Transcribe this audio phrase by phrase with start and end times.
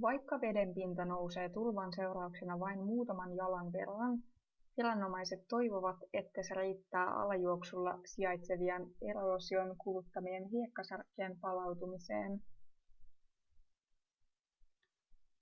[0.00, 4.18] vaikka vedenpinta nousee tulvan seurauksena vain muutaman jalan verran
[4.76, 12.42] viranomaiset toivovat että se riittää alajuoksulla sijaitsevien eroosion kuluttamien hiekkasärkkien palautumiseen